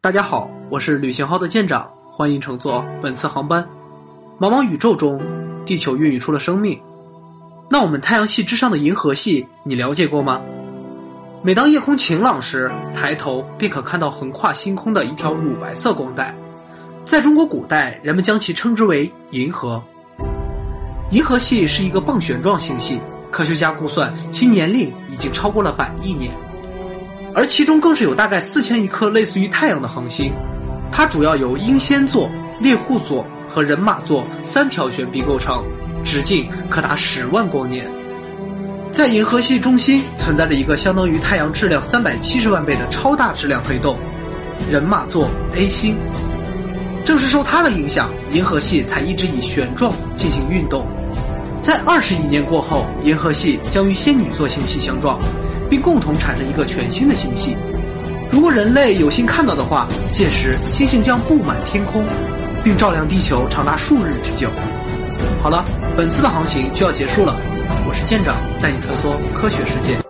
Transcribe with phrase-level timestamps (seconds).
[0.00, 3.68] 大家好，我是旅行号的舰长，欢迎乘坐本次航班。
[4.38, 5.20] 茫茫宇宙中，
[5.66, 6.80] 地球孕育出了生命。
[7.68, 10.40] 那我们太阳系之上的银河系，你了解过吗？
[11.42, 16.32] 每当夜空晴朗时，抬头便可看到横跨星空的一条乳白色光带。
[17.02, 19.82] 在中国古代，人们将其称之为银河。
[21.10, 23.00] 银河系是一个棒旋状星系，
[23.32, 26.30] 科学家估算其年龄已经超过了百亿年。
[27.38, 30.34] 而其中更是有大概四千亿颗类似于太阳的恒星，
[30.90, 32.28] 它主要由英仙座、
[32.60, 35.64] 猎户座和人马座三条悬臂构成，
[36.02, 37.88] 直径可达十万光年。
[38.90, 43.96] 在银河系中心存在着一个相当于太阳质量三百七十万倍的超大质量黑洞——
[44.68, 45.96] 人马座 A 星。
[47.04, 50.84] 正是受它的影响，银河系才一直以旋状进行运动。
[51.60, 55.20] 在二十亿年过后，银河系将与仙女座星系相撞。
[55.68, 57.56] 并共同产生一个全新的星系。
[58.30, 62.04] 如果人类有幸看到的话，届时星星将布满天空，
[62.62, 64.48] 并照亮地球长达数日之久。
[65.42, 65.64] 好了，
[65.96, 67.36] 本次的航行就要结束了。
[67.86, 70.07] 我是舰长，带你穿梭科学世界。